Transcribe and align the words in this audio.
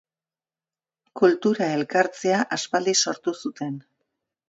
Kultura 1.21 1.69
elkartzea 1.75 2.43
aspaldi 2.59 2.99
sortu 3.07 3.39
zuten. 3.47 3.81